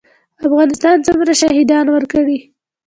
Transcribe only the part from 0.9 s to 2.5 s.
څومره شهیدان ورکړي؟